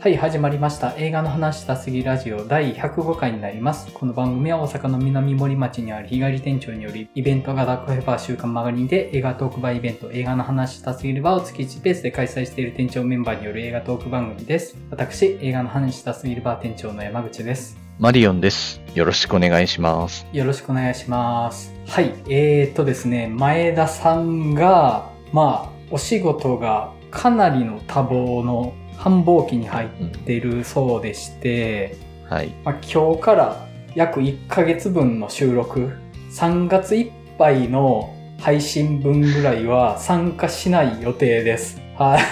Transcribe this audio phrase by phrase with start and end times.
[0.00, 0.94] はい、始まりました。
[0.96, 3.90] 映画の話したすぎラジオ第105回になります。
[3.92, 14.76] この番組は大阪の南森町にある日帰り店長により、イベントがダークフェバー週刊マガリンで映画トークバーイベント、映画の話したすぎる場を月1ペースで開催している店長メンバーによる映画トーク番組です。
[14.90, 17.76] 私、映画の話したすぎるバー店長の山口です。
[17.98, 18.80] マリオンです。
[18.94, 20.28] よろしくお願いします。
[20.32, 21.74] よろしくお願いします。
[21.88, 29.88] はい、えーとですね、前田さんが、まあ、お仕事がかなりの多忙の繁忙期に入っ
[30.26, 31.96] てるそうでして、
[32.28, 32.48] はい。
[32.64, 35.92] まあ、今日から約1ヶ月分の収録、
[36.32, 41.80] 3月いっぱいの配信分ぐらいは参加しない予定です。
[41.96, 42.22] はい。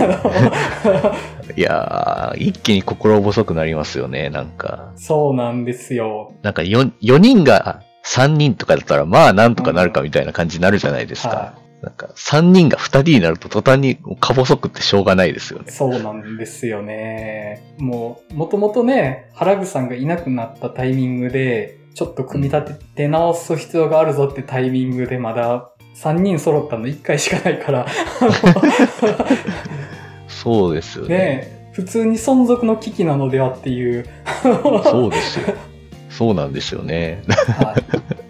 [0.00, 0.06] あ
[1.48, 4.92] のいやー、一気に心細くなりますよね、なんか。
[4.96, 6.32] そうなんですよ。
[6.42, 11.54] なんか 4, 4人が3人とかだったら、まあなんとかなるかみたいな感じになるじゃないですか。
[11.82, 15.70] はなんか3人が2人になると途端にか細くってしょうがないですよね。
[15.70, 17.74] そうなんですよね。
[17.78, 27.86] もう、もともとね、原口さんがいなくなったタイミングで、ちょっと組み立てて直す必要があるぞってタイミングでまだ3人揃ったの1回しかないから、
[30.28, 31.16] そうですよね。
[31.16, 34.06] ね普通に存続の危機なのではっていう。
[34.42, 35.54] そうですよ。
[36.10, 37.22] そうなんですよね。
[37.28, 37.84] はい、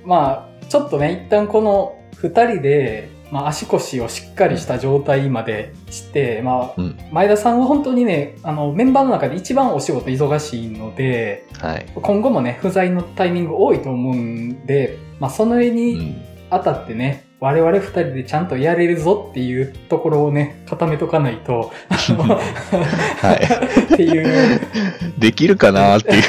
[0.05, 6.99] まあ、ちょっとね、一旦この二人で、まあ、足腰をしっかりした状態までして、まあ、うん。
[7.11, 11.87] 前田さんは本当にね、あの、メンバーの中で一番お仕事忙しいので、はい。
[11.95, 16.23] 今後もね、不在のタイミング多いと思うんで、まあ、その絵うにん。
[16.51, 23.85] あたってね、我々二人でちゃんとやれるぞっていうところをね、固めとかないと、はい。
[23.95, 24.61] っていう。
[25.17, 26.23] できるかなっていう。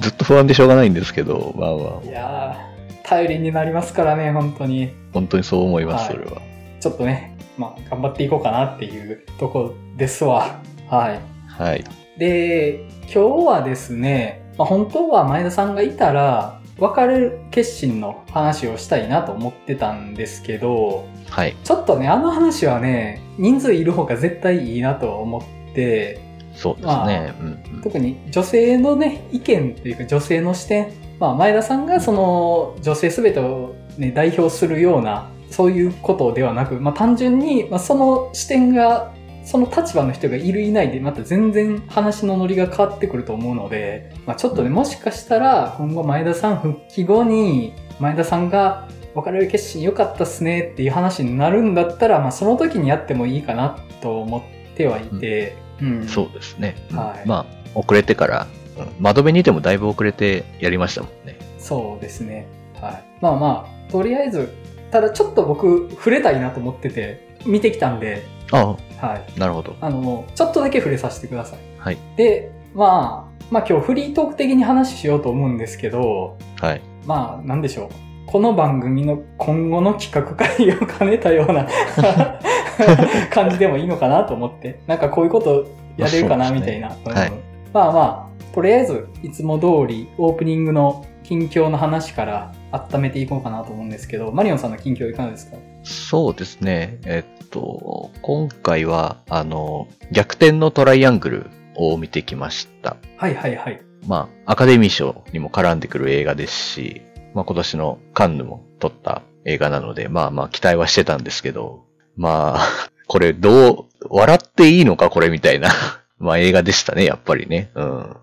[0.00, 4.99] ずっと不安でしょうがないんですけど、まあまあい、やー、頼りになりますからね、本当に。
[5.12, 6.42] 本当にそう思います、はいそれは。
[6.80, 10.60] ちょっとね、まあ、頑張っていこうかなっていうとこですわ。
[10.88, 11.20] はい。
[11.46, 11.84] はい。
[12.18, 21.54] で、今日はですね、まあ、本当は前田さんがいたら、別れる決心の話をしたいなと思ってたんですけど、はい。
[21.62, 25.38] ちょっとね、あの話はね、人数いる方が絶対いいなと思
[25.70, 26.18] って、
[26.54, 27.34] そうですね。
[27.40, 39.12] うんうん特に女性のね、意見というか女性の視点、まあ前田さんがその女性すべてをね、代表するような、そういうことではなく、まあ単純に、まあその視点が、
[39.44, 56.08] その立場の人がいるいないで、また全然話のノリが変わってくると思うので、まあちょっとね、もしかしたら今後前田さん復帰後に、前田さんが別れる決心良かったっすねっていう話になるんだったら、まあその時にやってもいいかなと思ってはいて、うん。
[56.08, 56.76] そうですね。
[56.92, 58.60] うんはいまあ、遅れてから、うん
[58.98, 61.38] 窓辺にいてもだいぶ遅れてやりましたもんね。
[61.58, 62.46] そうですね。
[62.80, 63.04] はい。
[63.20, 64.54] まあまあ、とりあえず、
[64.90, 68.78] ただちょっと僕、触れたいなと思ってて、見てきたんで、あはい。
[69.00, 69.76] あ、なるほど。
[69.80, 71.58] あの、ちょっとだけ触れさせてください。
[71.78, 71.98] はい。
[72.16, 76.80] で、まあ、まあ今日フリートーク的に話しようと思うんですけど、はい。
[77.06, 77.88] まあ、なんでしょう。
[78.26, 81.66] この番組の今後の企画会を兼ねたような
[83.32, 85.66] 感じでもいいのかなと思って、なんかこういうこと
[85.96, 86.94] やれるかなみたいな。
[87.04, 87.32] うんはい
[87.72, 95.56] まあまあ、とりあえず、いつも通りオープニングの近況の話から温めていこうかなと思うんですけど、マリオンさんの近況いかがですか？
[95.82, 96.98] そうですね。
[97.04, 102.96] えっと、今回は、あの、逆転のトライアングルを見てきました。
[103.16, 103.80] はいはいはい。
[104.06, 107.02] まあ、アカデミー賞にも絡んでくる映画ですし、
[107.34, 111.84] まあ今年のカンヌも撮った映画なので、まあまあ期待はしてたんですけど、
[112.16, 112.68] まあ、
[113.06, 115.70] これどう、笑っていいのかこれみたいな、
[116.18, 117.70] まあ映画でしたね、やっぱりね。
[117.74, 118.16] うん。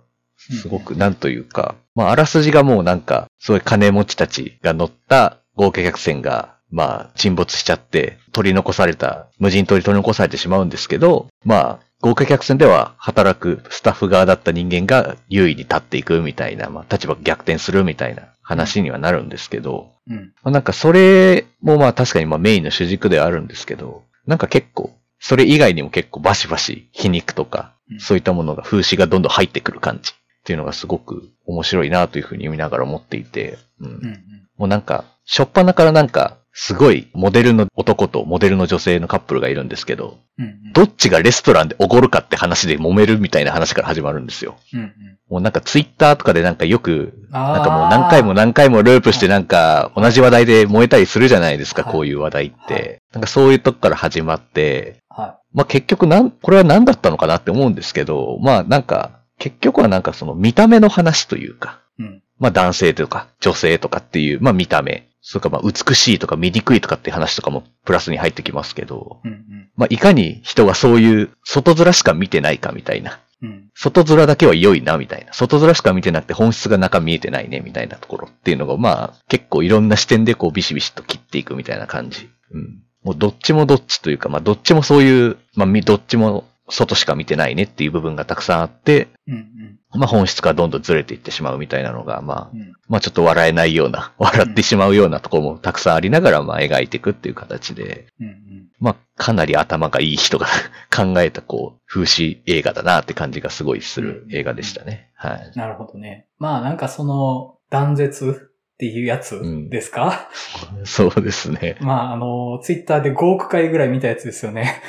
[0.53, 20.33] すごく、なんというか、まああらすじがもうなんか、すごい金持ちたちが乗った豪華客船が、まあ沈没しちゃって、取り残された、無人島に取り残されてしまうんですけど、まあ、豪華客船では働くスタッフ側だった人間が優位に立っていくみたいな、まあ立場が逆転するみたいな話にはなるんですけど、うん。
[20.43, 27.99] まあなんかそれもまあ確かにまあメインの主軸ではあるんですけど、なんか結構、それ以外にも結構バシバシ皮肉とかう、ん。
[27.99, 30.13] そういったものが風刺がどんどん入ってくる感じ
[30.47, 34.47] っていうのがすごく面白いなというふうに読みながら思っていて、うんうんうん。
[34.57, 40.73] もうなんか、しょっぱなからなんか、すごいモデルの男とモデルの女性のカップルがいるんですけど、うんうん。
[40.73, 44.55] どっちがレストランでおごるかって話で揉めるみたいな話から始まるんですよ。
[44.73, 44.93] うんうん。
[45.29, 53.01] もうなんかツイッターとかでなんかよく、なんかもう何回も何回もループしてなんか同じ話題で燃えたりするじゃないですか、はいこういう話題っはて。
[53.11, 62.03] なんかそういうとこから始まって、はまあ結局なん、これは何だったのかなって思うんですけど、まあなんか、結局はなんかその見た目の話というか、い。
[62.03, 62.23] うん。
[62.39, 65.07] まあ男性とか女性とかっていう、まあ見た目。
[65.21, 69.69] それかまあ美しいとか醜いとかって話とかもプラスに入ってきますけど、うんうん。
[69.75, 73.19] まあいかに人がそういう外面しか見てないかみたいな。
[73.41, 73.69] うん。
[73.75, 75.33] 外面だけは良いな、みたいな。
[75.33, 82.29] 外面しか見てなくて本質が中見えてないね、みたいなところっていうのが、まあ、結構いろんな視点でこうビシビシと切っていくみたいな感じ。
[82.51, 82.81] うん。
[83.03, 89.79] もうどっちもどっちというか、まあどっちもそういう、まあみどっちも外しか見てないねっていう部分がたくさんあって、うんうん。
[89.99, 92.73] まあ本質がどんどんずれていってしまうみたいなのが、まあ、うん。
[92.87, 98.67] まあちょっと笑えないような、笑ってしまうようなところもたくさんありながら、まあ描いていくっていう形で、うんうん。
[98.79, 100.47] まあかなり頭がいい人が
[100.95, 105.11] 考えたこう、風刺映画だなって感じがすごいする映画でしたね。
[105.15, 105.51] はい。
[105.55, 106.27] なるほどね。
[106.37, 110.29] まあなんかその断絶っていうやつですか、
[110.85, 111.77] そうですね。
[111.81, 114.83] まああの、ツイッターで5億回ぐらい見たやつですよね。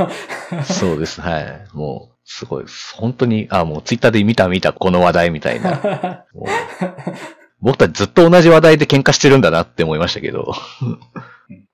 [0.64, 1.20] そうです。
[1.20, 1.66] はい。
[1.74, 2.64] もう、すごい。
[2.94, 6.24] 本当に、あ、もうツイッターで見た見たこの話題みたいな。
[7.60, 10.54] 僕たちずっと同じ話題で喧嘩してるんだなって思いましたけど。
[10.80, 10.98] うん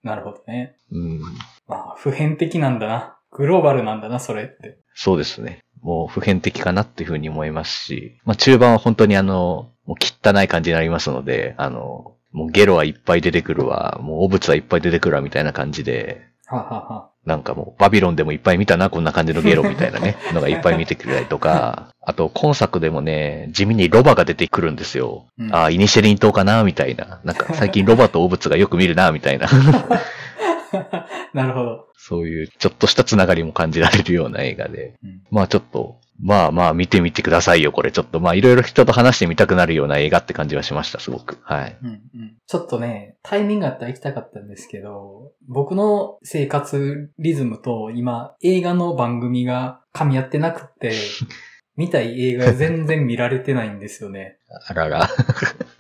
[0.02, 0.76] なるほどね。
[0.90, 1.20] うん。
[1.68, 3.16] まあ普遍的なんだな。
[3.30, 4.78] グローバルなんだな、それって。
[4.94, 5.60] そうですね。
[5.80, 17.08] もう普遍的かなっていうふうに思いますし、まあ中盤は本当にあの、もう汚い感じになりますので、あの、もうゲロはいっぱい出てくるわ、もう汚物はいっぱい出てくるわみたいな感じで、ははは。
[17.24, 25.26] なんかもうバビロンでもいっぱい見たな、こんな感じのゲロみたいなね、 のがいっぱい見てくれたりとか、あと今作でもね、地味にロバが出てくるんですよ。
[25.38, 27.20] うんああ、イニシェリン島かな、みたいな。
[27.24, 29.46] なんか最近ロバと汚物がよく見るな、みたいな。
[31.32, 31.86] なるほど。
[31.96, 34.94] そういうちょっとしたつながりも感じられるような映画で。
[35.04, 37.90] うんまあちょっと、まあまあ見てみてくださいよ、これ。
[37.90, 41.38] ちょっとまあいろいろ人と話してみたくなるような映画って感じはしました、すごく。
[41.42, 41.78] はい。
[41.82, 50.92] うんうんちょっとね、タイミングあったら行きたかったんですけど、僕の生活リズムと今映画の番組が噛み合ってなくって、
[51.76, 54.36] 見たい映画が全然見られてないんですよね。
[54.68, 55.08] あらら。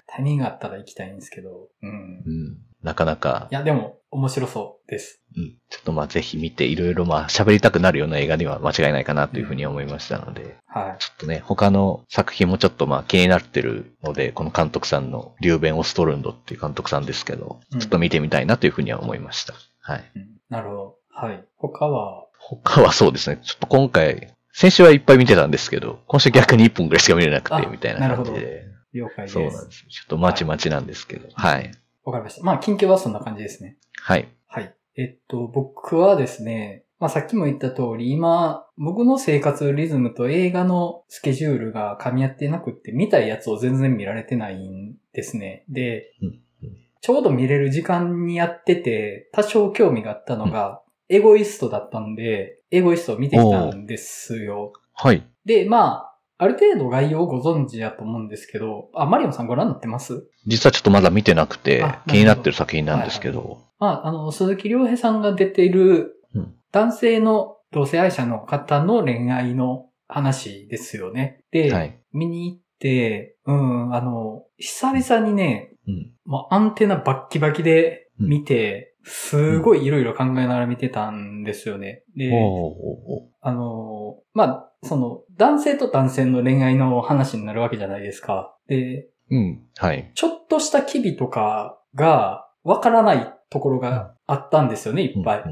[0.06, 1.68] タイミングあったら行きたいんですけど。
[1.82, 2.22] うん。
[2.24, 2.58] うん。
[2.82, 5.22] なかなかい、や、でも面白そうです。
[5.36, 5.56] うん。
[5.70, 19.54] ちょっとまあぜひ見て、いろいろまあ喋りたくなるような映画には間違いないかなというふうに思いましたので、はちょっとね、他の作品もちょっとまあ気になってるので、この監督さんのリューベン・オストルンドっていう監督さんですけど、うんちょっと見てみたいなというふうには思いました。
[19.80, 20.04] はい。
[20.14, 20.18] い。
[20.20, 20.96] うんなるほど。
[21.08, 21.44] はい。
[21.56, 28.64] 他は、他はそうですね、ちょっと今回、先週はいっぱい見てたんですけど、今週逆に1本ぐらいしか見れなくてあ、みたいな感じなるで。
[28.92, 29.32] 了解です。
[29.32, 29.86] そうなんです。
[29.88, 31.28] ちょっとまちまちなんですけど。
[31.32, 31.72] はい。
[32.04, 32.42] わかりました。
[32.42, 33.78] まあ、近況はそんな感じですね。
[34.02, 34.28] はい。
[34.48, 34.74] はい。
[34.96, 45.64] えっと、僕はですね、まあさっきも言った通り、今、僕の生活リズムと映画のスケジュールが噛み合ってなくって、見たいやつを全然見られてないんですね。
[45.68, 46.42] で、うん
[47.02, 54.72] ちょうど見れる時間にやってて、多少興味があったのが、エゴイストだったんで、エゴイストを見てきたんですよ。
[54.94, 55.26] はい。
[55.44, 60.28] で、まあ、ある程度概要をご存知だと思うんですけど、あ、マリオンさんご覧になってます？
[60.46, 63.58] 実はちょっとまだ見てなくて気になってる作品なんですけど。
[63.78, 71.44] まあ、あの、鈴木亮平さんが出ているうん、男性の同性愛者の方の恋愛の話ですよね。
[71.50, 72.00] で、はい。
[72.12, 76.12] 見に行って、うん、あの、久々にね、うん。
[76.24, 82.02] もうアンテナバッキバキで見て、すごいいろいろ考えながら見てたんですよね。
[82.16, 82.32] で、
[83.42, 88.56] あの、まあ、その、男性と男性の恋愛の話になるわけじゃないですか。
[88.66, 89.62] で、ーうん。
[89.76, 90.12] はい。
[90.14, 95.42] ちょっとした機微とかがわからないところがあったんですよね、いっぱい。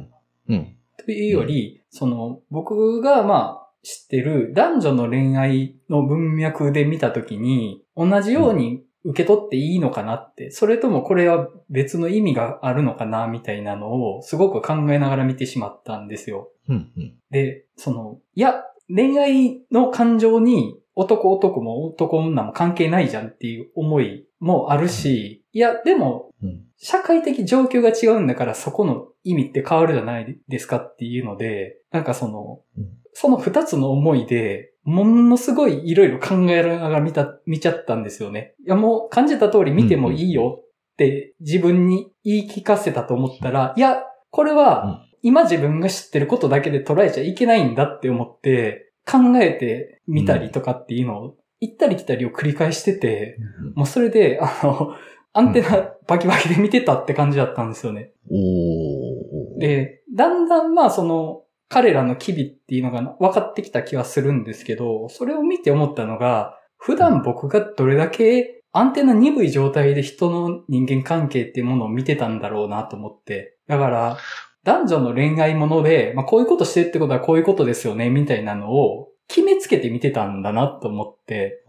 [0.48, 0.54] うん。
[0.54, 0.76] うん。
[1.04, 16.50] というより、その、僕がまあ、知ってる男女の恋愛の文脈で見たときに、同じように受け取っていいのかなって、それともこれは別の意味があるのかな、みたいなのをすごく考えながら見てしまったんですよ。
[16.68, 16.92] うん。
[16.96, 17.14] うん。
[17.30, 18.62] で、その、いや、
[18.94, 26.64] 恋愛の感情に男男も男女も関係ないじゃんっていう思いもあるし、いや、でも、うん。
[26.82, 38.54] 社会的状況が違うんだからそこの意味って変わるじゃないですかっていうので、なんかその、うんその二つの思いで、ものすごいいろいろ考えながら見た、見ちゃったんですよね。
[38.64, 53.38] いやもう感じた通り見てもいいよって自分に言い聞かせたと思ったら、いや、これは今自分が知ってることだけで捉えちゃいけないんだって思って、考えてみたりとかっていうのを、行ったり来たりを繰り返してて、
[53.74, 54.94] もうそれで、あの、
[55.32, 58.12] アンテナバキバキで見てたって感じだったんですよね。
[58.30, 59.60] おー。
[59.60, 73.56] で、だんだんまあその、彼らの機微っていうのが分かってきた気はするんですけど、それを見て思ったのが、普段僕がどれだけアンテナ鈍い状態で人の人間関係っていうものを見てたんだろうなと思って。
[73.66, 74.18] だから、
[74.64, 81.64] 男女の恋愛もので、まあこういうことしてるってことはこういうことですよね、みたいなのを決めつけて見てたんだなと思って。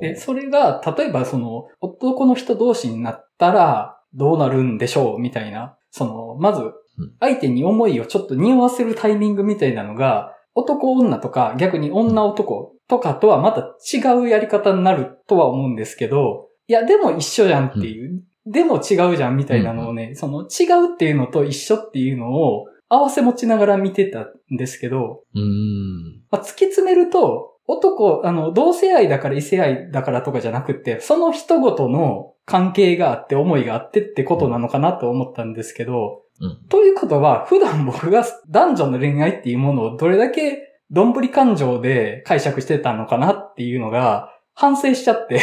[0.00, 5.18] で、それが、例えばその、男の人同士になったら、どうなるんでしょう？
[5.18, 6.62] みたいな、その、まず
[6.98, 24.20] うん、相手に思いをちょっと匂わせるタイミングみたいなのが、男女とか逆に女男とかとはまた違うやり方になるとは思うんですけど、いや、でも一緒じゃんっていう、でも違うじゃんみたいなのをね、その違うっていうのと一緒っていうのを合わせ持ちながら見てた
[24.52, 26.22] んですけど、うーん。
[26.30, 36.68] まあ、突き詰めると、男、あの、同性愛だから異性愛だからとかじゃなくって、その人ごとの関係があって思いがあってってことなのかなと思ったんですけど、うん。
[36.68, 45.40] ということは、普段僕が男女の恋愛っていうものをどれだけどんぶり感情で解釈してたのかなっていうのが反省しちゃって、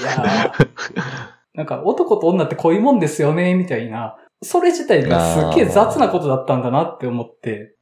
[0.00, 0.68] いやー。
[1.54, 7.76] なんか男と女ってこういうもんですよね、みたいな、それ自体がすっげえ雑なことだったんだなって思って、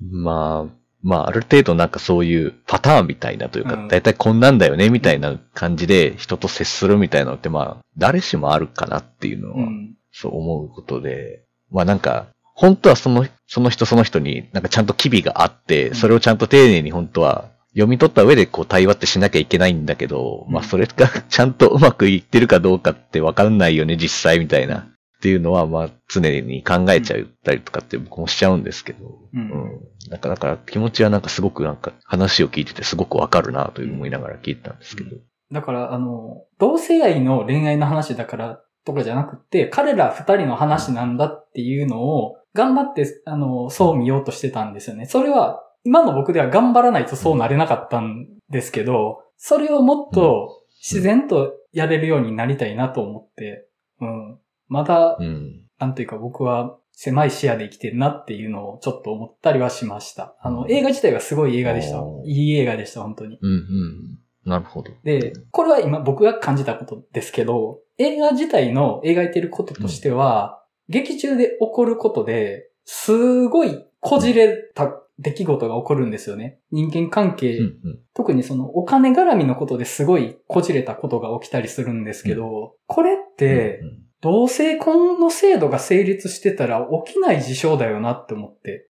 [0.00, 0.22] うん。
[0.22, 3.88] まあ、まあ、ある程度なんかそういうパターンみたいなというか、うん。
[3.88, 9.94] だいたいこんなんだよね、みたいな感じで人と接するみたいなのって、まあ、誰しもあるかなっていうのは、うん。
[10.12, 15.94] そう思うことで、まあなんか、本当はその、その人その人になんかちゃんと機微があって、うん。
[15.94, 24.78] それをちゃんと丁寧に本当は読み取った上でこう対話ってしなきゃいけないんだけど、うんまあそれが ちゃんとうまくいってるかどうかってわかんないよね、実際みたいな。
[24.78, 29.80] っていうのは、まあ常に考えちゃったりとかって僕もしちゃうんですけど、うん
[30.10, 35.16] なんかだから気持ちはなんかすごくなんか話を聞いててすごくわかるなという思いながら聞いてたんですけど。
[35.52, 45.06] だから、あの、同性愛の恋愛の話だからとかじゃなくって、彼ら二人の話なんだっていうのを、頑張って、あの、そう見ようとしてたんですよね。
[45.06, 53.68] それは、今の僕では頑張らないとそうなれなかったんですけど、それをもっと自然とやれるようになりたいなと思って、
[54.00, 54.38] うん。
[54.66, 55.62] まだう、ん。
[55.78, 60.34] なんというか僕は狭い視野で生きてるなっていうのをちょっと思ったりはしました。
[60.40, 63.38] あの、映画自体はすごい映画でしたいい映画でした、本当に。
[63.40, 64.50] うん、うん。
[64.50, 64.90] なるほど。
[65.04, 74.86] で、これは今僕が感じたことですけど、映画自体の描いてることとしては、劇中で起こることで、すごいこじれた
[75.18, 76.58] 出来事が起こるんですよね。
[76.70, 77.98] 人間関係、うん、うん。
[78.14, 88.88] 特にそのお金絡みのことですごいこじれたことが起きたりするんですけど、これってうん、うん同性婚の制度が成立してたら起きない事象だよなって思って。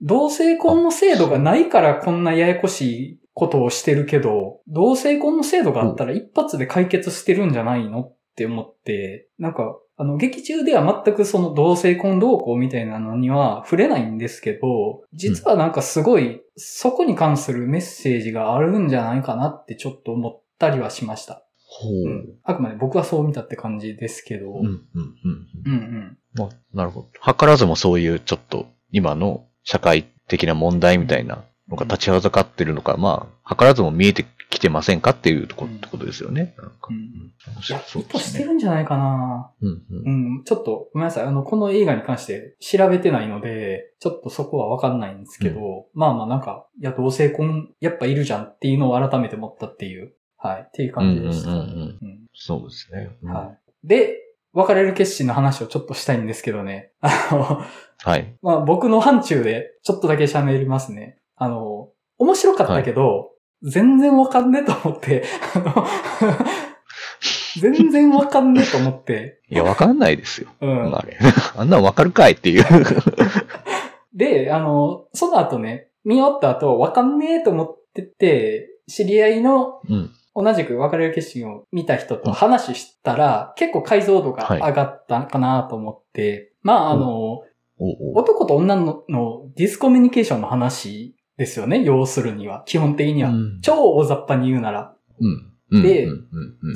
[0.00, 21.44] 同性婚の制度がないからこんなややこしいことをしてるけど、同性婚の制度があったら一発で解決してるんじゃないのって思って、なんか、あの、劇中では全くその同性婚動向みたいなのには触れないんですけど、実はなんかすごい、そこに関するメッセージがあるんじゃないかなってちょっと思ったりはしました。
[21.66, 21.92] ほう。。
[21.92, 24.86] うんあくまで僕はそう見たって感じですけど、うん、うん、うん。
[25.64, 26.18] うんうん。
[26.34, 27.08] まあ、なるほど。
[27.32, 36.54] 図らずもそういうちょっと今の社会的な問題みたいなのが立ちはだかってるのか、まあ、図らずも見えてきてませんかっていうとこうんってことですよね。
[36.58, 38.20] なんかうんそうですね。
[38.20, 40.34] してるんじゃないかなうん、ううん。
[40.40, 41.24] ん、ちょっとごめんなさい。
[41.24, 51.50] あの、この映画に関して調べてないので、ちょっとそこはわかんないんですけど、まあまあなんか、いや、同性婚やっぱいるじゃんっていうのを改めて思ったっていう、はい、っていう感じでした。
[51.50, 53.10] うんうんうんうんそうですね。
[53.22, 53.52] うんは
[53.84, 53.88] い。
[53.88, 54.18] で、
[54.52, 56.92] 別れる決心の話をちょっとしたいんですけどね。
[57.00, 57.62] あの、
[58.04, 58.36] はい。
[58.42, 61.18] まあ僕の範疇でちょっとだけ喋りますね。
[61.36, 63.31] あの、面白かったけど、
[63.62, 65.86] 全然わかんねえと思って、あの、
[67.60, 70.48] 全然わかんねえと思って、いや、わかんないですよ。
[70.60, 70.96] うん。
[70.96, 71.18] あれ。
[71.56, 72.64] あんなんわかるかいっていう。
[74.14, 80.10] で、あの、その後ね、見終わった後、わかんねえと思ってて、知り合いのうん。
[80.34, 87.44] 同じく別れる決心を見た人と話したら、結構解像度が上がったかなと思って、まあ、あの、おう
[87.78, 92.62] おう男と女ののディスコミュニケーションの話ですよね、要するには。
[92.66, 93.30] 基本的には。
[93.30, 94.94] うん超大雑把に言うなら。
[95.20, 95.52] うん。
[95.70, 96.06] うんで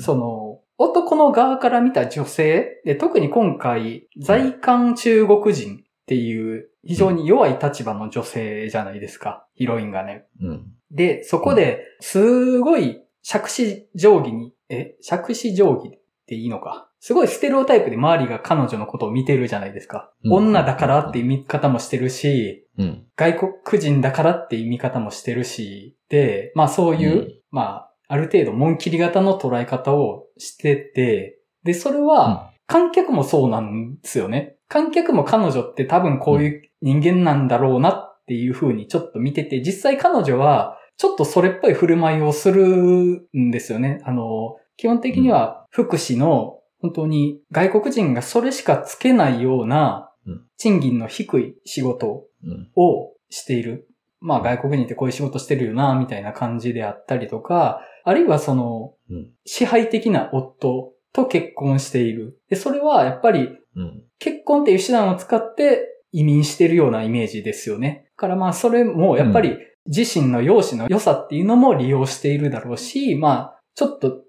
[0.00, 10.26] その、男の側から見た女性、で特に今回、在韓中国人っていう非常に弱い立場の女性じゃないですか、ヒロインがね。
[10.40, 10.72] うん。
[10.90, 16.88] で、そこで、すごい、杓子定規に、え、杓子定規っていいのか。
[17.06, 20.10] すごいステレオタイプで周りが彼女のことを見てるじゃないですか。
[20.24, 23.06] うん女だからっていう見方もしてるし、うん。
[23.14, 34.56] 外国人だからっていう見方もしてるし、で、まあそういう、うんまあ、ある程度、紋切り型の捉え方をしてて、で、それは、観客もそうなんですよね。
[34.66, 44.00] 観客も彼女って多分こういう人間なんだろうなっていう風にちょっと見てて、実際彼女は、ちょっとそれっぽい振る舞いをするんですよね。
[44.04, 52.70] あの、基本的には福祉の本当に外国人がそれしかつけないようなうん賃金の低い仕事うん。
[52.76, 53.88] をしている。
[54.20, 62.40] まあ外国人ってこういう仕事してるよな、みたいな感じであったりとか、あるいはその、うん支配的な夫と結婚している。
[62.48, 64.02] で、それはやっぱりうん。
[64.18, 68.06] 結婚っていう手段を使って移民してるようなイメージですよね。
[68.16, 74.22] だからまあそれもやっぱり自身の容姿の良さっていうのも利用しているだろうし、まあちょっとうん。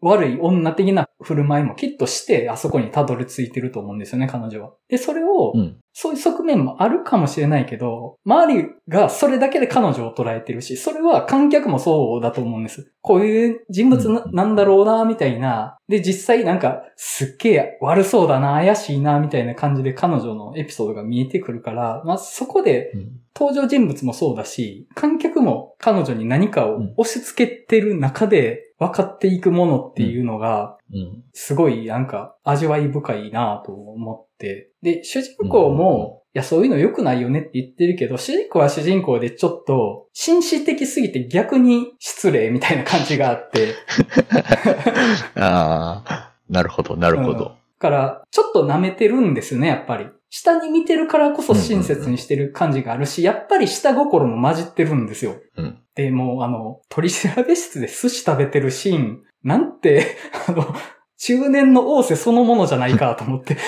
[0.00, 4.72] 悪い女的な振る舞いもきっとしてあそこにたどり着いてると思うんですよね、彼女は。
[4.88, 5.76] で、それをうん。
[6.00, 12.92] そういう側面もあるかもしれないけど、周りがそれだけで彼女を捉えてるし、それは観客もそうだと思うんです。
[13.00, 15.76] こういう人物なうんだろうな、みたいな。
[15.88, 23.10] で、実際なんか、すっげえ悪そうだな、怪しいな、みたいな感じで彼女のエピソードが見えてくるから、まあそこでうん。
[23.38, 31.24] 登場人物もそうだし、観客も彼女に何かを押し付けてる中で分かっていくものっていうのが、うん。
[31.32, 34.70] すごいなんか味わい深いなと思って。
[34.82, 43.74] で、主人公も、いや、そういうの良くないよねって言ってるけど、主人公は主人公でちょっと、紳士的すぎて逆に失礼みたいな感じがあって、
[45.34, 47.44] ああ、なるほど、なるほど。
[47.44, 50.06] だから、ちょっと舐めてるんですね、やっぱり。
[50.30, 55.36] 下に見てるからこそ親切にしてる感じがあるし、やっぱり下心も混じってるんですよ。
[55.56, 55.78] うん。
[55.98, 60.72] で、もうあの、取り調べ室で寿司食べてるシーン、なんて、 あの、
[61.18, 63.56] 中年の王政そのものじゃないかと思って。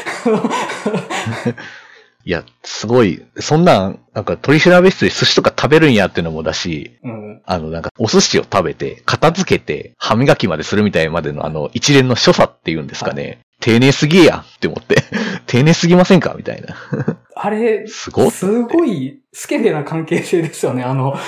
[2.25, 7.43] いや、すごい、そんなん、なんか取り調べ室で寿司とか食べるんやってのもだし、うん。
[7.45, 13.41] あの、なんか、お寿司を食べて、片付けて、歯磨きまでするみたいまでの、あの、一連の所作っていうんですかね。
[13.61, 15.03] 丁寧すぎやんって思って。
[15.49, 16.77] 丁寧すぎませんかみたいな。
[17.35, 20.85] あれ、すごっすごいスケベな関係性ですよね。
[20.85, 21.19] あの、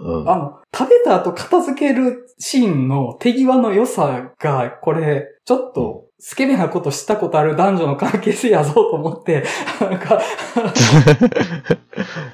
[0.00, 0.30] うん。
[0.30, 9.44] あの、食べた後片付けるシーンの手際の良さが、これ、ちょっと、スケベなことしたことある男女の関係性やぞと思って、
[9.80, 10.20] なんか、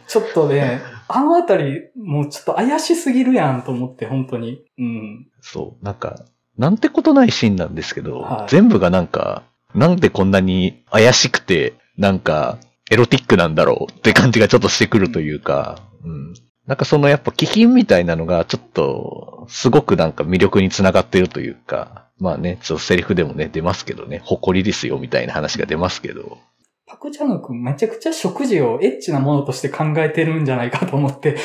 [0.06, 4.62] ちょっとね、 あのあたり、もうちょっと怪しすぎるやんと思って、本当に。
[4.78, 5.26] うん。
[5.40, 6.24] そう、なんか、
[6.56, 9.42] なんてことないシーンなんですけど、はい全部がなんか、
[9.74, 12.58] なんでこんなに怪しくて、なんか、
[12.90, 16.34] エロティックなんだろうって感じがちょっとしてくるというか、うん。
[16.70, 26.38] なんかそのやっぱ気品みたいなのがちょっと、すごくなんか魅力につながってるというか、まあね、ちょっとセリフでもね、出ますけどね、誇りですよみたいな話が出ますけど、
[26.86, 31.38] パクチャング君めちゃくちゃ食事をエッチなものとして考えてるんじゃないかと思って。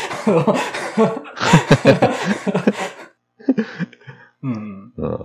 [4.43, 4.93] うん。
[4.95, 5.19] うん。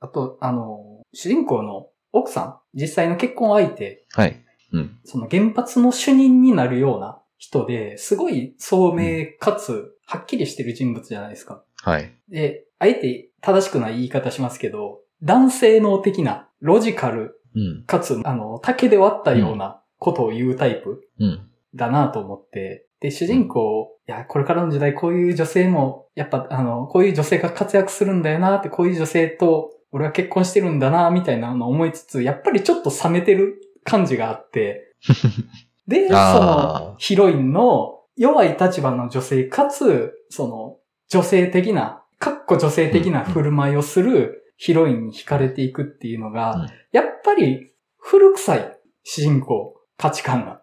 [0.00, 4.44] あと、あの、主人公の奥さん、実際の結婚相手、はい。
[4.72, 4.98] うん。
[5.04, 11.62] その原発の主任になるような人で、すごい聡明かつ、はっきりしてる人物じゃないですか。
[11.82, 12.12] はい。
[12.28, 17.84] で、あえて正しくない言い方しますけど、男性能的な、ロジカル、うん。
[17.86, 21.48] かつ、あの、竹で割ったようなことを言うタイプうん。
[21.74, 34.94] だなと思って、で、主人公、いや、これからの時代こういう女性も、やっぱ、あの、こういう女性が活躍するんだよなって、こういう女性と、俺は結婚してるんだな、みたいなのを思いつつ、やっぱりちょっと冷めてる感じがあって、
[35.88, 40.76] で、その、ヒロインの弱い立場の女性かつ、その、
[41.08, 50.62] 女性的な、かっこ女性的な振る舞いをするヒロインに惹かれていくっていうのが、うんやっぱり古臭い主人公、価値観が。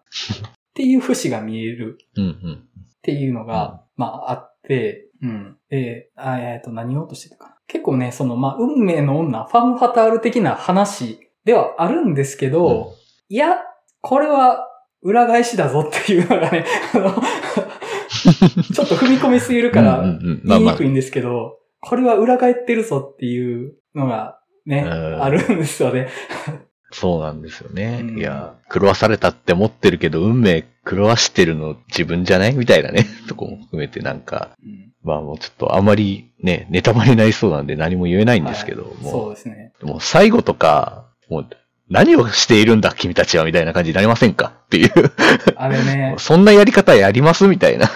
[0.74, 2.24] ていう節が見えるうん。
[2.24, 2.68] うん。
[2.96, 5.56] っていうのが、まああって、うん。
[5.70, 7.56] で、あえっ、と、何言おうとしてたかな。
[7.66, 12.92] 結構ね、その、まあ、運命の女、ファンファタール的な話ではあるんですけど、
[13.28, 13.56] いや、
[14.00, 14.66] これは
[15.02, 17.14] 裏返しだぞっていうのがね、あの
[18.74, 25.22] ちょっと踏み込みすぎるから言いにくいんですけど、これは裏返ってるぞっていうのがね、うん。
[25.22, 26.08] あるんですよね。
[26.90, 28.00] そうなんですよね。
[28.02, 28.18] うん。
[28.18, 34.92] いや、狂わされたって思ってるけど、運命狂わしてるの自分じゃないみたいなね、 とこも含めてなんか、うん。
[35.02, 39.04] まあもうちょっとあまりね、ネタバレになりそうなんで何も言えないんですけど、はい。
[39.04, 39.72] もそうですね。
[39.82, 41.46] う、もう最後とか、もう、
[41.88, 44.90] 何をしているんだ君たちはみたいな感じになりませんかっていう。
[45.56, 47.88] あれね、 そんなやり方やりますみたいな。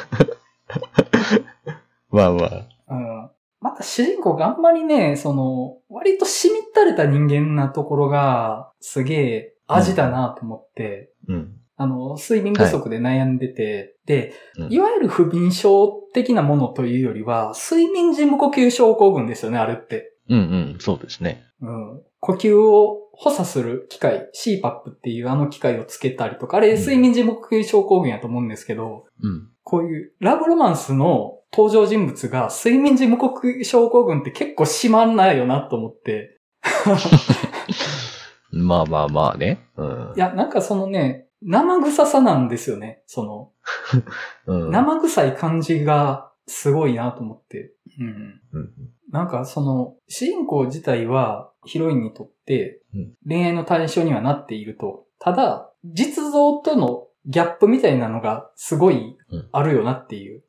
[2.11, 2.51] まあまあ。
[2.89, 3.31] うん。
[3.61, 11.57] また主人公があんまりね、その、割としみったれた人間なところが、すげえ味だなと思って、うん。
[11.77, 20.13] あの、睡眠不足で悩んでて、で、うんいわゆる不眠症的なものというよりは、睡眠時無呼吸症候群ですよね、あれって。
[20.29, 20.41] うんう
[20.77, 21.43] ん、そうですね。
[21.61, 22.03] うん。
[22.21, 29.51] 呼吸を補佐する機械、CPAP っていうあの機械をつけたりとか、あれうん睡眠時無呼吸症候群やと思うんですけど、うん。
[29.63, 36.41] こういうラブロマンスの登場人物が睡眠時無呼吸症候群って結構しまんないよなと思って。
[38.53, 39.69] まあまあまあね。
[39.77, 40.13] うん。
[40.17, 43.03] いや、なんかそのね、生臭さなんですよね。
[43.05, 43.53] その、
[44.47, 47.75] うん、生臭い感じがすごいなと思って。
[48.01, 48.41] うん。
[48.53, 48.71] うん。
[49.11, 55.05] なんかその、主人公自体は、ヒロインにとってうん恋愛の対象にはなっていると。
[55.19, 60.43] ただ、実像とのギャップみたいなのがすごいうんあるよなっていう。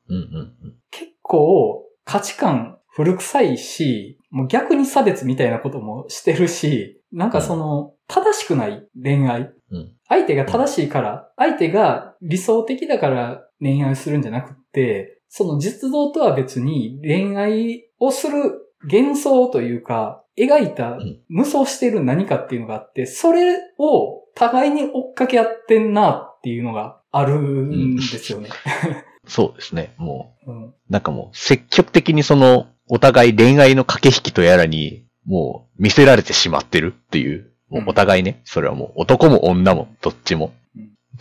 [0.89, 9.52] 結構価値観古臭いし、もう逆に差別みたいなこともしてるし、なんかその、正しくない恋愛。
[9.71, 28.50] うん相手が正しいから、相手が理想的だから恋愛をするんじゃなくって、その実像とは別に恋愛をする幻想というか、描いたん無双してる何かっていうのがあって、それを互いに追っかけ合ってんなっていうのがあるんですよね。
[29.28, 29.94] そうですね。
[29.98, 37.52] もうんう、なんかもう、積極的にその、お互い恋愛の駆け引きとやらに、もう、見せられてしまってるっていう。
[37.70, 40.52] もうお互いね、それはもう男も女もどっちも。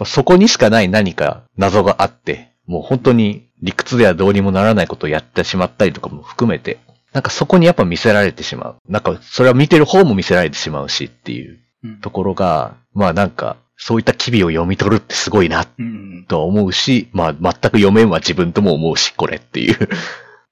[0.05, 6.79] そこにしかない何か謎があって、もう本当に理屈ではどうにもならないことをやってしまったりとかも含めて、
[7.12, 8.77] なんかそこにやっぱ見せられてしまう。
[8.88, 19.88] なんかそれは見てる方も見せられてしまうしっていううんところが、まあなんか、そういった機微を読み取るってすごいなうんとは思うし、まあ全く読めんは自分とも思うし、これっていう。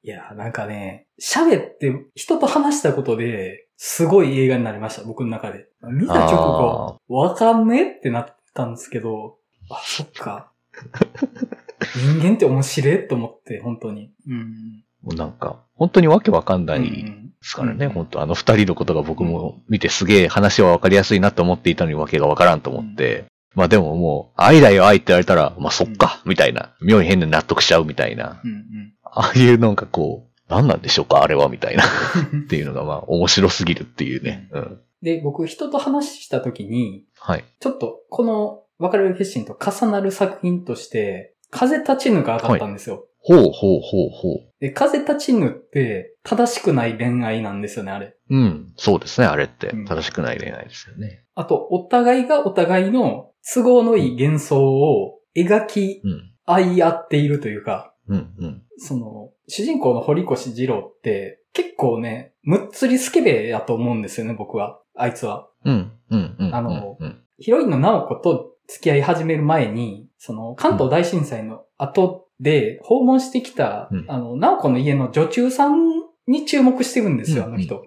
[0.03, 5.67] いや、なんかね、喋って人と話したことで、すごい映画になりました、僕の中で。
[5.83, 9.37] 見た直後、わかんねってなったんですけど、
[9.71, 10.51] あ、そっか。
[11.97, 14.13] 人間って面白いと思って、本当に。
[14.27, 14.85] うん。
[15.03, 17.33] もうなんか、本当にわけわかんないでうん。
[17.41, 28.95] すからね、うん本当あの二人のことが僕も見てすげえ話はわかりやすいなと思っていたのにわけがわからんと思って、まあでももう、愛だよ愛って言われたら、まあそっか、みたいな、妙に変で納得しちゃうみたいな、うんうん。
[29.05, 31.83] ああいうなんかこう、何なんでしょうか、あれは、みたいな、
[32.45, 34.49] っていうのがまあ面白すぎるっていうね。
[34.53, 34.81] うん。
[35.03, 37.45] で、僕人と話した時に、はい。
[37.61, 43.07] ちょっとこの別れる決心と重なる作品として、風立ちぬが上がったんですよ。
[43.29, 44.49] ほうほうほうほう。
[44.59, 48.17] で、風立ちぬって正しくない恋愛なんですよね、あれ。
[48.31, 49.85] うん、そうですね、あれってうん。
[49.85, 51.25] 正しくない恋愛ですよね。
[51.35, 56.33] あと、お互いがお互いの都合のいい幻想を描きうん。
[56.47, 58.63] 合い合っているというか、うん、うん。
[58.79, 64.81] その、主人公の堀越二郎って結構ね、むっつりスケベやと思うんですよね、僕は。
[64.95, 65.51] あいつは。
[65.67, 66.55] うん、うん、うん。
[66.55, 77.83] あのうん、ヒロインの直子と付き合い始める前に、その、関東大震災の後で訪問してきた、うんあの、直子の家の女中さんに注目してるんですよ、うんあの人。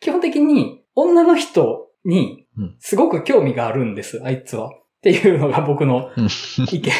[0.00, 4.70] 基本的に女の人にうんすごく興味があるんです、あいつは。
[4.70, 6.28] っていうのが僕のうん
[6.70, 6.92] 意見。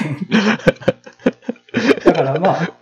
[2.04, 2.78] だからまあ、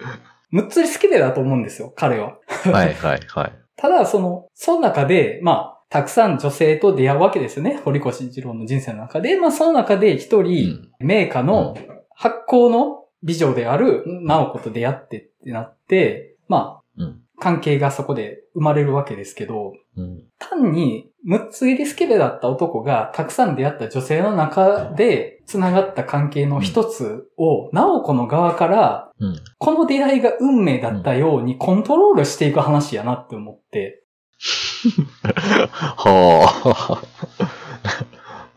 [0.50, 2.38] むっつりスケベだと思うんですよ、彼は。
[2.48, 3.52] はい、はい、はい。
[3.76, 7.80] ただ、その、その中で、まあ、たくさん女性と出会うわけですよね。
[7.84, 9.38] 堀越二郎の人生の中で。
[9.38, 10.88] まあ、その中で一う人、ん。
[11.00, 11.76] 名家の
[12.14, 17.08] 発行の美女である直子と出会ってってなって、まうん。
[17.08, 20.22] あ、関係がそこで生まれるわけですけど、うん。
[20.38, 29.40] 単に、むっつりスケベだった男がたくさん出会った女性の中で繋がった関係の一つを、直子の側から、うん。
[29.58, 34.04] この出会いが運命だったようにコントロールしていく話やなって思って、
[35.96, 37.02] はあ。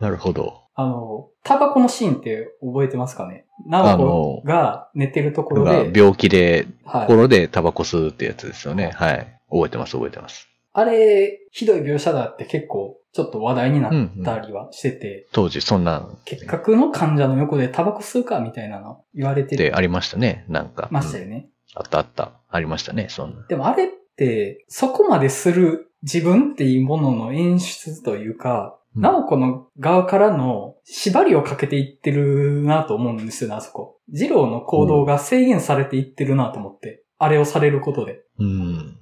[0.00, 0.62] なるほど。
[0.74, 3.46] あの、タバコのシーンって覚えてますかね？
[3.66, 7.06] 直子が寝てるところがで、病気で、はい。
[7.06, 8.90] 心でタバコ吸うってやつですよね。
[8.94, 9.40] はい。
[9.50, 10.48] 覚えてます、覚えてます。
[10.72, 20.88] あれ、ひどい描写だって結構ちょっと話題になったりはしてて、当時そんな、結核の患者の横でタバコ吸うかみたいなの言われてってありましたね、なんか。
[20.90, 21.46] うんましたよね。
[21.76, 22.32] あったあった。
[22.50, 23.46] ありましたね、そんな。
[23.46, 33.98] でもあれって、そこまでする自分っていうものの演出というか、うん直子の側からの縛りをかけていってるなと思うんですよね、あそこ。
[34.08, 37.02] 二郎の行動が制限されていってるなと思って。
[37.18, 38.20] あれをされることで。
[38.38, 38.98] うん。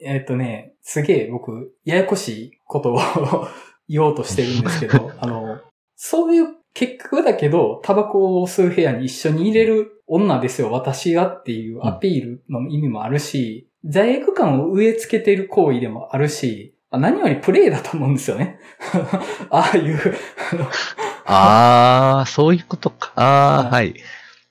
[0.00, 2.98] えっ、とね、すげえ僕、ややこしいことを
[3.88, 5.58] 言おうとしてるんですけど、 あの、
[5.94, 18.58] そういう結果だけど、タバコを吸う部屋に一緒に入れる女ですよ、私はっていうアピールの意味もあるし、罪悪感を植え付けてる行為でもあるし、あ何よりプレイだと思うんですよね。
[19.50, 19.98] ああいう、
[20.52, 20.66] あの
[21.26, 23.12] あー、そういうことか。
[23.16, 23.94] あー、ははい。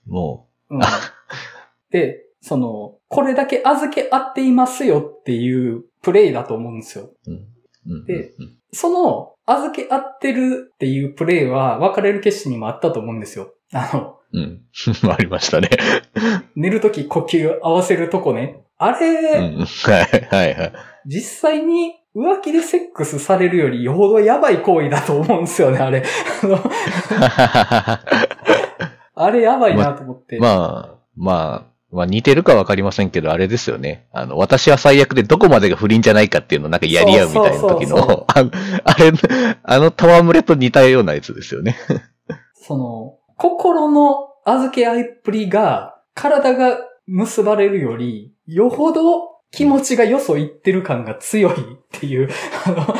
[0.05, 0.81] もうん
[1.91, 7.11] で、その、これだけ預け合っていますよっていうプレイだと思うんですよ。
[7.27, 7.47] う、うん。
[7.87, 8.05] うん。
[8.05, 13.53] でうん、その、預け合ってるっていうプレイは別れる決心にもあったと思うんですよ。
[13.73, 14.61] あの、うん。
[15.09, 15.69] ありましたね。
[16.55, 18.62] 寝るとき呼吸合わせるとこね。
[18.77, 19.65] あうれ、ん。
[19.65, 19.65] はい、
[20.29, 20.73] はい、はい。
[21.05, 26.03] 実際に浮気でセックスされるよりよほどやばい行為だと思うんですよね、あれ。
[29.15, 30.39] あれやばいなと思って。
[30.39, 34.07] まあ、まあ、まあ似てるかわかりませんけど、あれですよね。
[34.11, 38.33] あの、私は最悪でどこまでが不倫じゃないかっていうのをなんかやり合うみたいな時の、あ
[38.83, 39.11] あれ、
[39.63, 41.75] あの戯れと似たようなやつですよね。
[42.55, 52.29] その、心の預け合いっぷりが、体が結ばれるより、よほど気持ちがよそ行ってる感が強いっていう、
[52.65, 52.95] あ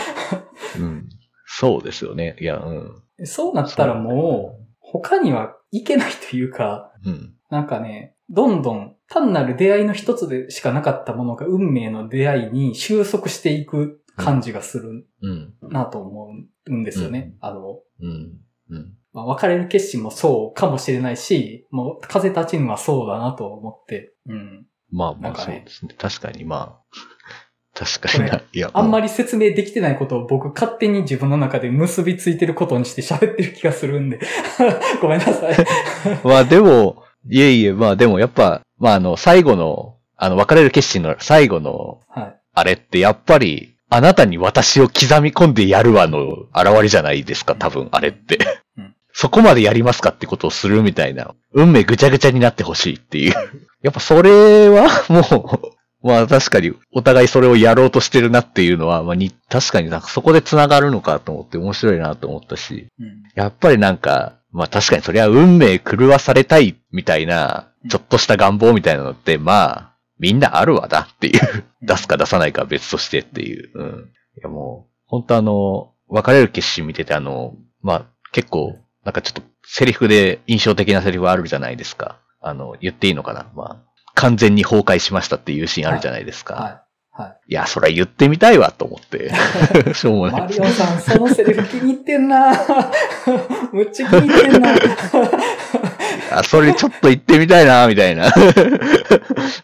[0.80, 1.10] うん。
[1.46, 2.36] そうですよね。
[2.40, 3.04] いや、うん。
[3.20, 7.34] の、そうなったらもう、他にはいけないというか、うん。
[7.50, 15.54] なんかね、どんどん単なる出会いの一つでしかなかったものが運命の出会いに収束していく感じがするうん。
[15.62, 16.30] なと思
[16.68, 17.36] うんですよね。
[17.40, 18.40] あの、うん。
[18.70, 18.94] うん。
[19.12, 24.66] まあ、別れる決心もそうかもしれないし、もう風立ちぬはそうだなと思って、うん。
[24.94, 25.96] まあまあそうですね。
[25.98, 26.84] 確かにまあ。
[27.76, 28.42] 確かにな。
[28.54, 29.08] いや、あんまり。
[29.08, 34.20] り説明できてないことを僕勝手に自分の中で結びついてることにして喋ってる気がするんで。
[35.02, 35.56] ごめんなさい。
[36.24, 42.36] まあでも、いえいえ、まあでもやっぱ、まああの、最後の、あの、別れる決心の最後の、はい。
[42.54, 48.38] あれってやっぱり、あなたに私を刻み込んでやるわの現れじゃないですか、多分、あれって。
[48.78, 51.34] うんそこまでやりますかってことをするみたいな。
[51.54, 53.34] 運命ぐちゃぐちゃになってほしいっていう。
[53.82, 55.72] やっぱそれはもう、
[56.06, 62.88] まあ確かにお互いそれをやろうとしてるなっていうのは、まあに、確かになんかそこで繋がるのかと思って面白いなと思ったし。
[63.00, 63.24] うん。
[63.36, 71.64] やっぱりなんか、まあ確かにそれは運命狂わされたいみたいな、ちょっとした願望みたいなのって、まあ、みんなあるわなっていう。
[71.82, 73.72] 出すか出さないかは別としてっていう。
[73.76, 74.10] うん。
[74.38, 82.20] いやもう、本当あの、別れる決心見ててあの、まあ結構、なんかちょっとセリフで印象的なセリフあるじゃないですか。
[82.42, 83.78] あの、言っていいのかなまあ、
[84.16, 86.54] 完全に崩壊しましたっていうシーンあるじゃないですか。
[86.56, 86.84] はい。
[87.16, 87.52] はい。
[87.52, 89.32] い、や、それ言ってみたいわと思って。
[89.94, 90.48] しょうもないマ。
[90.48, 92.52] リオンさん、そのセリフ気に入ってんな
[93.72, 94.74] むっちゃ気に入ってんな
[96.40, 98.30] あ、それちょっと行ってみたいな、みたいな。
[98.30, 98.32] っ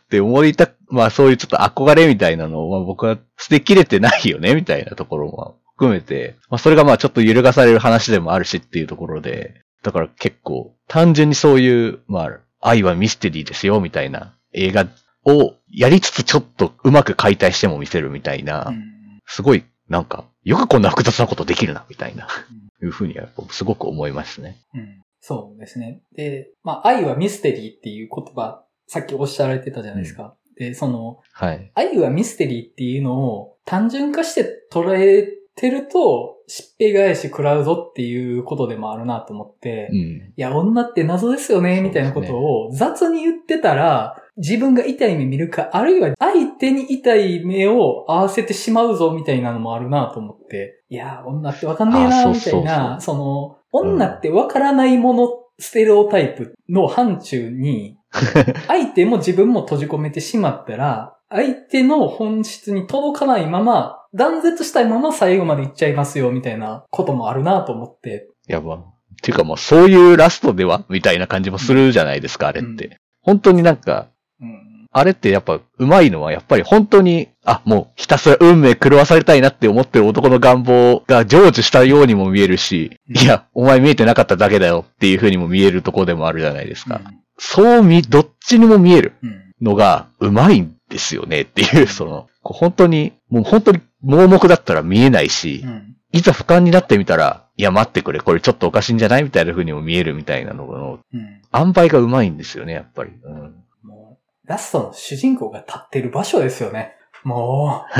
[0.09, 14.87] て思いた、まあそういうちょっと憧れみたいなのを、まあ僕は捨てきれてないよね、みたいなところも含めて、まあそれがまあちょっと揺るがされる話でもあるしっていうところで、だから結構単純にそういう、まあ愛はミステリーですよ、みたいな映画
[15.25, 18.99] をやりつつちょっとうまく解体しても見せるみたいな、うん
[19.31, 22.27] すごいなんか、よくこんな複雑なことできるな、みたいな、
[22.81, 24.57] いうふうにはすごく思いますね。
[24.73, 26.01] うんそうですね。
[26.15, 30.37] で、まあ、愛はミステリーっていう言葉、さっきおっしゃられてたじゃないですか。
[30.57, 31.71] で、その、はい。
[31.75, 35.27] 愛はミステリーっていうのを単純化して捉え
[35.59, 40.33] てると、しっぺ返し食らうぞっていうことでもあるなと思って、いうん。
[40.35, 57.97] や、女って謎ですよね、みたいなことを雑に言ってたら、自分が痛い目見るか、あるいは相手に痛い目を合わせてしまうぞ、みたいなのもあるなと思って、いや、女ってわかんねえな、みたいな、その、女ってわからないもの、ステレオタイプの範疇に、
[58.67, 68.27] 相手も自分も閉じ込めてしまったら、相手の本質に届かないまま、断絶したいまま最後まで行っちゃいますよ、みたいなこともあるなと思って。
[68.47, 68.81] いや、まあ、っ
[69.21, 72.85] ていうかもうそういうラストではみたいな感じもするじゃないですか、あれって。
[72.85, 74.07] う本当になんか、
[74.41, 74.87] うん。
[74.91, 87.01] あれってやっぱ上手いのはやっぱり本当に、あ、もうひたすら運命狂わされたいなって思ってる男の願望が成就したようにも見えるし、うんいや、お前見えてなかっただけだよっていう風にも見えるとこでもあるじゃないですか。
[87.05, 89.53] うんそう見、どっちにも見えるうん。
[89.61, 95.95] のが上手いんですよねっていう、その、本当に、もう本当に盲目だったら見えないし、うん。
[96.11, 101.41] いざ俯瞰になってみたら、いや待ってくれ、これちょっとおかしいんじゃないみたいな風にも見えるみたいなのの、うん。
[101.53, 103.11] 塩梅がうまいんですよね、やっぱり。
[103.21, 103.63] うん。
[103.83, 106.95] もう、ラストの主人公が立ってる場所ですよね。
[107.23, 107.99] もう、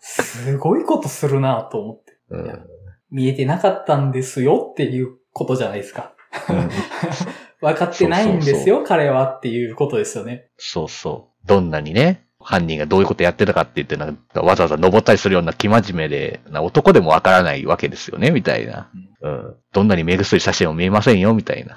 [0.00, 2.18] すごいことするなと思って。
[2.30, 2.66] うん
[3.10, 6.14] 見えてなかったんですよっていうことじゃないですか。
[7.60, 10.48] 分かってないんですよ、彼はっていうことですよね。
[10.56, 11.46] そうそう。
[11.46, 18.90] どんなにね、犯人がどういうことやってたかって言って、なんかわざわざ登ったりするような生真面目で、な男でもわからないわけですよね、みたいな。
[19.22, 19.56] うん。
[19.72, 21.76] どんなに目薬さしても見えませんよ、みたいな。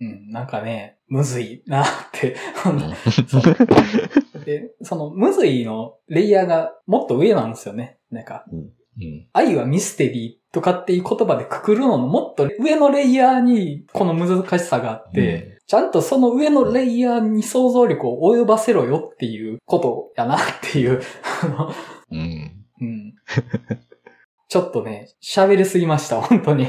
[0.00, 2.36] うん、なんかね、むずいなって。
[4.44, 7.98] で、そのむずいのレイヤーがもっと上なんですよね。
[8.10, 8.70] なんか、うん
[9.32, 21.02] 愛はミステリーとかっていう言葉でくくるののもっと上のレイヤーにこの難しさがあって、ちゃんとその上のレイヤーに想像力を及ばせろよっていうことやなっていう。
[22.12, 22.64] うん。
[22.80, 23.14] うん
[24.48, 26.68] ちょっとね、喋りすぎました、本当に。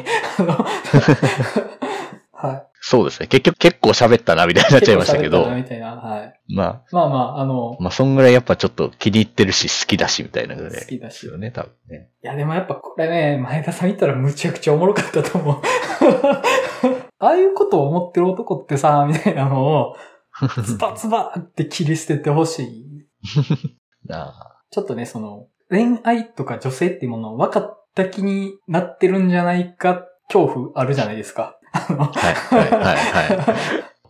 [2.35, 2.67] はい。
[2.81, 3.27] そうですね。
[3.27, 5.63] 結局結構喋ったな、みたいになっちゃいましたけど結構喋ったな。
[5.63, 5.95] みたいな。
[5.95, 6.41] はい。
[6.49, 10.73] ままあまあ、あのあ、、まあ、そんぐらいやっぱちょっと気に入ってるし、好きだし、みたいなぐらい。
[10.73, 12.09] 好きだしよね、多分ね。
[12.23, 15.61] いやでもやっぱこれね、前田さん言ったらむちゃくちゃおもろかったと思う。
[17.17, 19.95] ああいうことを思ってる男ってさ、みたいなのを、
[20.63, 23.05] ズバズバって切り捨ててほしい。
[24.05, 24.61] なあ。
[24.69, 31.57] ちょっとね、その、恋愛とか女性っていうものを分かった気になってるんじゃないか、恐怖あるじゃないですか。
[31.75, 33.55] はい、はい、はい、はい。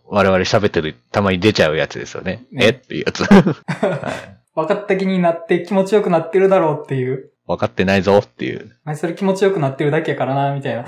[0.08, 2.46] 我々喋ってる、たまに出ちゃうやつですよね。
[2.52, 2.70] ねえ？
[2.70, 3.24] っていうやつ。
[3.28, 7.32] はい分かった気になって気持ちよくなってるだろうっていう。
[7.46, 8.72] 分かってないぞっていう。
[8.86, 10.86] お前それ気持ちよくなってるだけやからな、みたいな。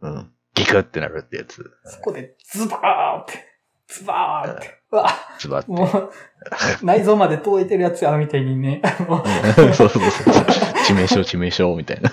[0.00, 0.10] うん。
[0.16, 0.32] うん。
[0.54, 1.70] ギクってなるってやつ。
[1.84, 3.44] そこでズバーって、
[3.88, 5.70] ズバーって、うわ、つばって。
[5.70, 6.10] もう、
[6.82, 8.80] 内臓まで届いてるやつや、みたいにね。
[9.74, 10.00] そうそうそう。
[10.88, 12.12] 致命傷、致命傷みたいな。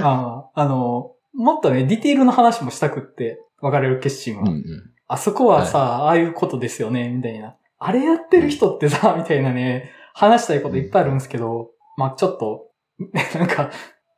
[0.02, 4.42] ああの、もっとね、ディテールの話もしたくって、別れる決心は。
[4.42, 4.90] うんうん。
[5.08, 7.56] あそこはさ、ああいうことですよね、みたいな。
[7.78, 12.70] あれやってる人ってさ、みたいなね、話したいこといっぱいあるんですけど、まあちょっと、
[13.38, 13.70] なんか、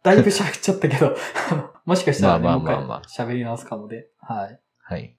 [0.02, 1.16] だいぶ喋っちゃったけど、
[1.84, 4.08] もしかしたらね、まあもう一回喋り直すかもで。
[4.20, 4.60] はい。
[4.80, 5.16] はい。